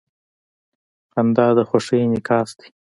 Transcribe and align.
•خندا 1.11 1.47
د 1.57 1.59
خوښۍ 1.69 1.99
انعکاس 2.03 2.49
دی. 2.59 2.67